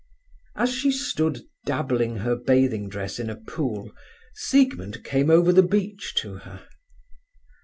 [0.55, 3.91] As she stood dabbling her bathing dress in a pool,
[4.33, 6.67] Siegmund came over the beach to her.